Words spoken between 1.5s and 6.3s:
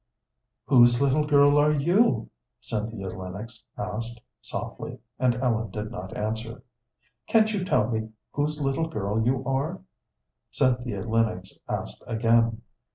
are you?" Cynthia Lennox asked, softly, and Ellen did not